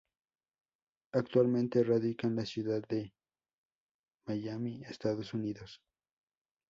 Actualmente, 1.13 1.83
radica 1.83 2.25
en 2.25 2.35
la 2.35 2.45
ciudad 2.47 2.81
de 2.89 3.13
Miami, 4.25 4.81
Estados 4.89 5.35
Unidos. 5.35 5.79